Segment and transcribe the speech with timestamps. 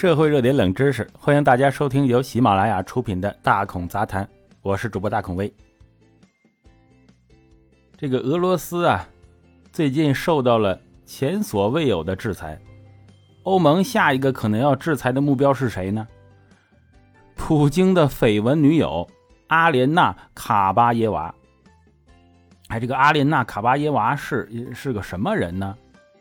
[0.00, 4.24] 社会热点冷知识，欢迎大家收听由喜马拉雅出品的《大孔杂谈》，
[4.62, 5.52] 我是主播大孔威。
[7.98, 9.06] 这个俄罗斯啊，
[9.70, 12.58] 最近受到了前所未有的制裁。
[13.42, 16.08] 欧盟下一个可能要制裁的目标是谁呢？
[17.34, 19.06] 普京的绯闻女友
[19.48, 21.34] 阿莲娜·卡巴耶娃。
[22.68, 25.76] 哎，这个阿莲娜·卡巴耶娃是是个什么人呢？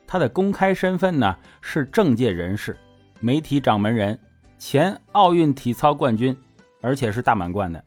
[0.06, 2.76] 她的公开身份呢是政界人士、
[3.20, 4.18] 媒体掌门人、
[4.58, 6.36] 前奥运体操冠军，
[6.82, 7.84] 而且是大满贯的。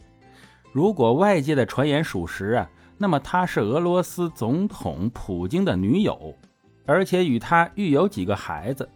[0.73, 2.69] 如果外界的传言属实啊。
[2.99, 6.33] 那么她是俄罗斯总统普京的女友，
[6.87, 8.89] 而且与他育有几个孩子。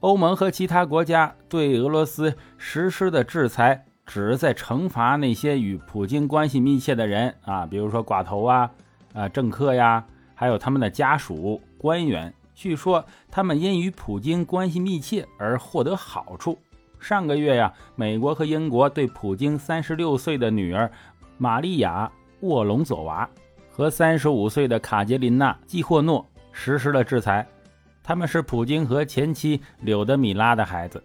[0.00, 8.68] 欧盟和其他国家对俄罗斯实施的制裁，只是在惩罚那些与普京关系密切的人啊，比如说寡头啊、
[9.14, 12.34] 啊政客呀，还有他们的家属、官员。
[12.58, 16.58] 据说他们因与普京关系密切而获得好处。
[16.98, 20.90] 上个月呀，美国和英国对普京三十六岁的女儿
[21.36, 22.10] 玛利亚。
[22.40, 23.28] 沃隆佐娃
[23.68, 27.44] 和三十五岁的卡捷琳娜·季霍诺实施了制裁，
[28.00, 31.02] 他们是普京和前妻柳德米拉的孩子。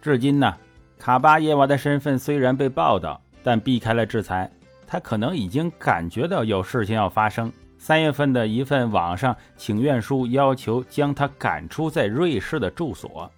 [0.00, 0.56] 至今呢，
[0.96, 4.50] 卡巴耶娃的身份虽然被报道，但避开了制裁。
[4.86, 7.52] 他可能已经感觉到有事情要发生。
[7.78, 13.30] 三月份的一份网上请愿书要求将他赶出在瑞士的住所。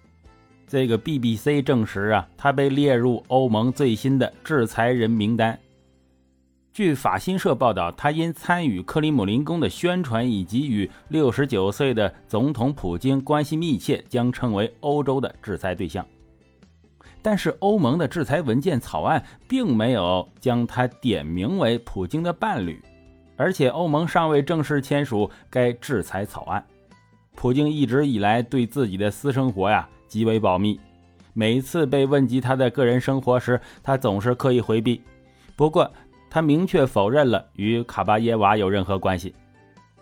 [0.67, 5.57] 这个 BBC 证实啊，他被列入欧盟最新的制裁人名单。
[6.73, 16.05] 据法新社报道，他因参与克里姆林宫的宣传以及与六十九岁的总统普京关系密切，将成为欧洲的制裁对象。
[17.21, 22.81] 但是，欧盟的制裁文件草案并没有将他点名为普京的伴侣，
[23.41, 26.63] 而且欧盟尚未正式签署该制裁草案。
[27.33, 30.79] 普京一直以来对自己的私生活呀极为保密，
[31.33, 35.01] 每一次被问及他的个人生活时，他总是刻意回避。
[35.55, 35.91] 不过，
[36.29, 39.33] 他明确否认了与卡巴耶娃有任何关系。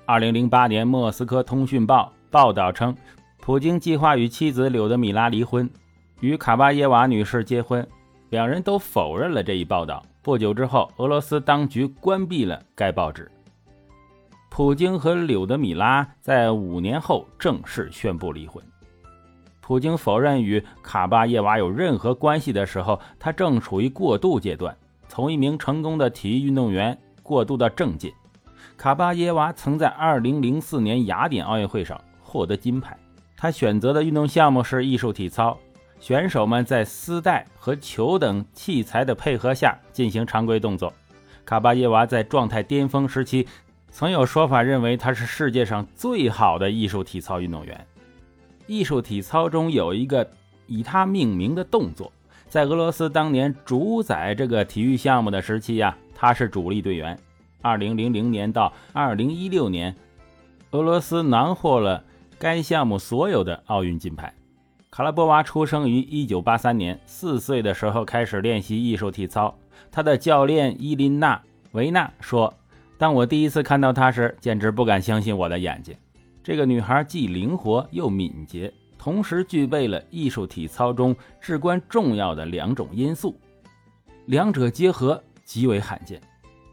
[0.05, 2.93] 二零零八年，《莫斯科通讯报》报道称，
[3.39, 5.69] 普京计划与妻子柳德米拉离婚，
[6.19, 7.87] 与卡巴耶娃女士结婚。
[8.29, 10.03] 两人都否认了这一报道。
[10.21, 13.31] 不久之后，俄罗斯当局关闭了该报纸。
[14.49, 18.63] 普京和柳德米拉在五年后正式宣布离婚。
[19.61, 24.75] 普京否认与卡巴耶娃有任何关系的时候，他正处于过渡阶段。
[25.07, 28.13] 从一名成功的体育运动员过渡到政界，
[28.77, 32.97] 卡巴耶娃曾在2004年雅典奥运会上获得金牌。
[33.35, 35.57] 她选择的运动项目是艺术体操，
[35.99, 40.93] 选手们在丝带和球等器材的配合下进行常规动作。
[41.45, 43.47] 卡巴耶娃在状态巅峰时期，
[43.91, 47.87] 曾有说法认为她是世界上最好的艺术体操运动员。
[48.67, 50.29] 艺术体操中有一个
[50.67, 52.11] 以她命名的动作。
[52.47, 57.15] 在俄罗斯当年主宰这个体育项目的时期呀，他是主力队员。
[57.61, 59.95] 二零零零年到二零一六年，
[60.71, 62.03] 俄罗斯囊获了
[62.39, 64.33] 该项目所有的奥运金牌。
[64.91, 69.55] 卡拉波娃出生于一九八三年，四岁的时候开始练习艺术体操。
[69.91, 71.35] 他的教练伊琳娜·
[71.73, 72.51] 维娜说
[72.97, 75.95] ：“当我第一次看到她时，简直不敢相信我的眼睛。
[76.43, 83.39] 这个女孩既灵活又敏捷。”同时具备了艺术体操中至关重要的两种因素，
[84.25, 86.19] 两者结合极为罕见。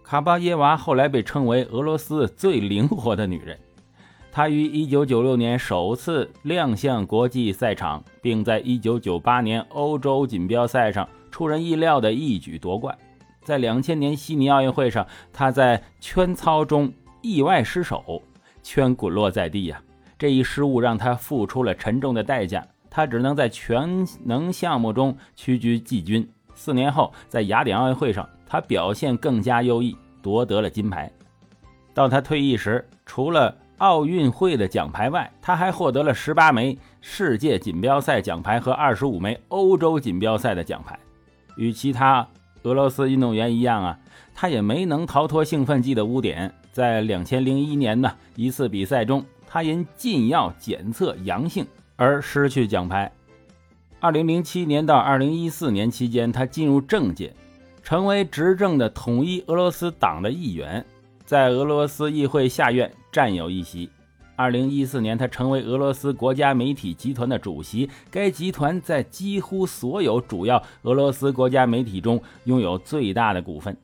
[0.02, 3.56] 卡巴耶娃后来被称为俄罗斯最灵活的女人。
[4.36, 12.94] 他于1996年首次亮相国际赛场，并在1998年欧洲锦标赛上出人意料的一举夺冠。
[13.42, 16.92] 在2000年悉尼奥运会上，他在圈操中
[17.22, 18.22] 意外失手，
[18.62, 19.80] 圈滚落在地呀。
[20.18, 26.30] 这一失误让他付出了沉重的代价，他只能在全能项目中屈居季军。
[26.54, 31.10] 四年后，在雅典奥运会上，他表现更加优异，夺得了金牌。
[31.94, 40.98] 到他退役时，除了奥运会的奖牌外，他还获得了十八枚世界锦标赛奖牌和二十五枚欧洲锦标赛的奖牌。
[41.56, 42.26] 与其他
[42.62, 43.98] 俄罗斯运动员一样啊，
[44.34, 46.52] 他也没能逃脱兴奋剂的污点。
[46.72, 49.24] 在两千零一年的一次比赛中。
[49.48, 51.64] 他因禁药检测阳性
[51.94, 53.10] 而失去奖牌。
[54.00, 57.32] 二零零七年到二零一四年期间，他进入政界，
[57.82, 60.84] 成为执政的统一俄罗斯党的议员，
[61.26, 63.90] 在俄罗斯议会下院占有一席。
[64.36, 73.76] 二零一四年，他成为俄罗斯国家媒体集团的主席，该集团在几乎所有主要俄罗斯国家媒体中拥有最大的股份。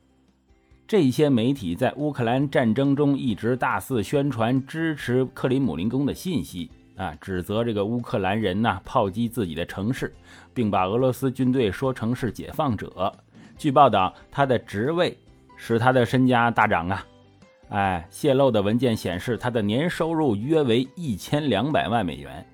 [0.87, 10.15] 这些媒体在乌克兰战争中一直大肆宣传支持克里姆林宫的信息，啊，指责这个乌克兰人呐炮击自己的城市，
[10.55, 13.13] 并把俄罗斯军队说成是解放者。
[13.59, 15.17] 据报道，他的职位
[15.57, 17.05] 使他的身家大涨啊！
[17.73, 22.47] 哎，泄露的文件显示，他的年收入约为一千两百万美元。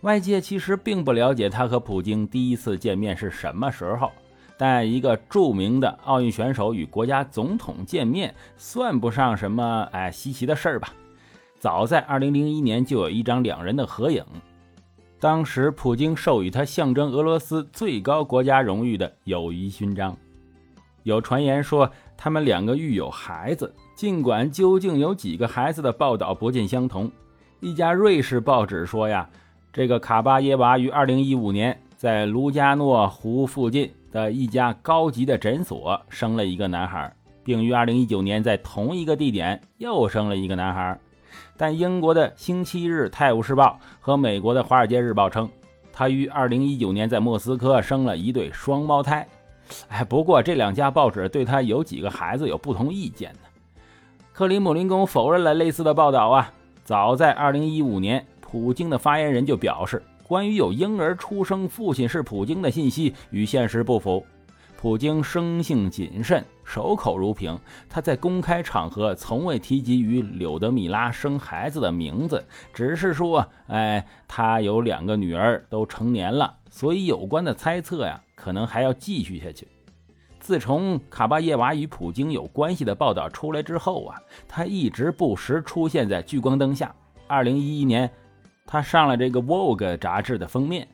[0.00, 4.10] 外界其实并不了解他和普京第一次见面是什么时候，
[4.58, 10.92] 但一个著名的奥运选手与国家总统见面，算不上什么哎稀奇的事儿吧？
[11.60, 14.24] 早在二零零一年就有一张两人的合影，
[15.20, 20.16] 当时普京授予他象征俄罗斯最高国家荣誉的友谊勋章。
[21.02, 27.12] 有传言说他们两个育有孩子，尽管究竟有几个孩子的报道不尽相同。
[27.60, 29.28] 一家瑞士报纸说呀，
[29.74, 37.14] 这个卡巴耶娃于2015年在卢加诺湖附近的一家高级的诊所生了一个男孩，
[37.44, 40.98] 并于2019年在同一个地点又生了一个男孩。
[41.58, 45.46] 但英国的《星期日泰晤士报》和美国的《华尔街日报》称，
[45.92, 49.28] 他于2019年在莫斯科生了一对双胞胎。
[49.88, 53.40] 哎，不过这两家报纸对他有几个孩子有不同意见呢。
[54.40, 56.50] 克里姆林宫否认了类似的报道啊。
[56.82, 64.24] 早在2015年，普京的发言人就表示，关于有婴儿出生父亲是普京的信息与现实不符。
[64.78, 67.54] 普京生性谨慎，守口如瓶。
[67.86, 76.54] 他在公开场合从未提及与柳德米拉生孩子的名字，只是说，哎，他有两个女儿，都成年了。
[76.70, 79.68] 所以有关的猜测呀，可能还要继续下去。
[80.50, 86.92] 自从卡巴耶娃与普京有关系的报道出来之后啊，他一直不时出现在聚光灯下。
[87.28, 88.10] 二零一一年，
[88.66, 90.88] 他上了这个《Vogue》杂志的封面。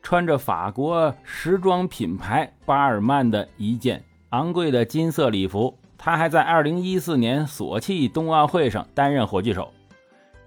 [0.00, 9.72] 穿着法国时装品牌巴尔曼的一件昂贵的金色礼服，他还在2014年索契冬奥会上担任火炬手。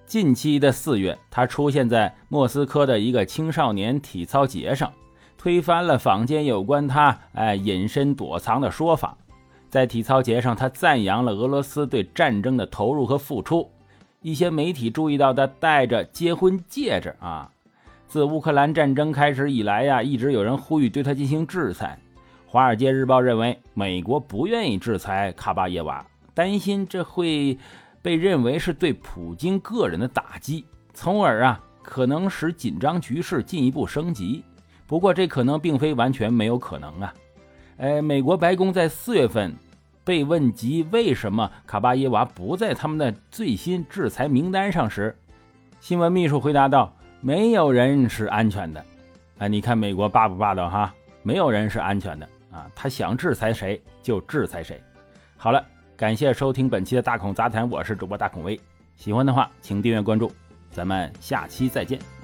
[0.06, 4.90] 近期的四月，他出现在莫斯科的一个青少年体操节上，
[5.44, 9.18] 推翻了坊间有关他哎隐身躲藏的说法。
[9.70, 13.70] 在体操节上，他赞扬了俄罗斯对战争的投入和付出。
[14.22, 17.52] 一些媒体注意到他戴着结婚戒指啊。
[18.08, 22.00] 自乌克兰战争开始以来呀，一直有人呼吁对他进行制裁。
[22.50, 27.58] 《华尔街日报》认为，美国不愿意制裁卡巴耶娃，担心这会
[28.02, 34.42] 被认为是对普京个人的打击，从而啊可能使紧张局势进一步升级。
[34.88, 37.14] 不过，这可能并非完全没有可能啊。
[37.78, 39.54] 哎，美国白宫在四月份
[40.04, 45.16] 被问及为什么卡巴耶娃不在他们的最新制裁名单上时，
[45.80, 46.94] 新闻秘书回答道。
[47.26, 48.86] 没有人是安全的，
[49.38, 50.94] 啊，你看美国霸不霸道哈？
[51.22, 54.78] 没有人是安全的啊，他想制裁谁就制裁谁。
[55.38, 55.66] 好了，
[55.96, 58.60] 感谢收听本期的大孔杂谈，我是主播大孔威，
[58.98, 60.30] 喜欢的话请订阅关注，
[60.70, 62.23] 咱们下期再见。